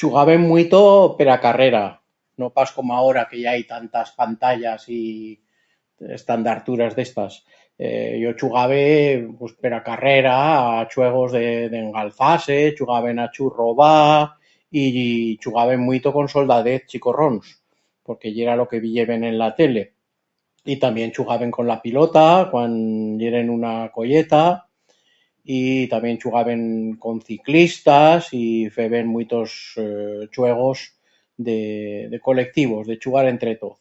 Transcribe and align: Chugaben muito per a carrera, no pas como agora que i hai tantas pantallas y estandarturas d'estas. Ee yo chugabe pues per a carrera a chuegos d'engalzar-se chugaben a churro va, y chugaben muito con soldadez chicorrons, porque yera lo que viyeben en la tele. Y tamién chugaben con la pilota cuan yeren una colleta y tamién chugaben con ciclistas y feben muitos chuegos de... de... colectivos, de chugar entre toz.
Chugaben 0.00 0.40
muito 0.52 0.78
per 1.18 1.28
a 1.36 1.38
carrera, 1.46 1.84
no 2.40 2.46
pas 2.56 2.70
como 2.76 2.90
agora 2.98 3.22
que 3.28 3.36
i 3.42 3.44
hai 3.50 3.60
tantas 3.74 4.08
pantallas 4.20 4.80
y 5.00 5.02
estandarturas 6.18 6.92
d'estas. 6.94 7.32
Ee 7.86 8.14
yo 8.22 8.30
chugabe 8.40 8.82
pues 9.38 9.52
per 9.62 9.72
a 9.76 9.82
carrera 9.88 10.34
a 10.68 10.88
chuegos 10.92 11.30
d'engalzar-se 11.72 12.56
chugaben 12.78 13.18
a 13.24 13.32
churro 13.34 13.68
va, 13.80 13.94
y 14.82 14.84
chugaben 15.42 15.80
muito 15.88 16.08
con 16.16 16.26
soldadez 16.34 16.80
chicorrons, 16.90 17.46
porque 18.06 18.32
yera 18.36 18.58
lo 18.60 18.66
que 18.70 18.82
viyeben 18.86 19.20
en 19.30 19.36
la 19.42 19.50
tele. 19.60 19.82
Y 20.72 20.74
tamién 20.84 21.10
chugaben 21.16 21.50
con 21.56 21.66
la 21.72 21.78
pilota 21.84 22.26
cuan 22.52 22.72
yeren 23.22 23.46
una 23.58 23.72
colleta 23.96 24.42
y 25.58 25.86
tamién 25.92 26.16
chugaben 26.22 26.60
con 27.02 27.16
ciclistas 27.28 28.18
y 28.42 28.44
feben 28.78 29.06
muitos 29.16 29.48
chuegos 30.34 30.78
de... 31.46 31.56
de... 32.12 32.18
colectivos, 32.26 32.82
de 32.90 32.96
chugar 33.02 33.24
entre 33.34 33.52
toz. 33.62 33.78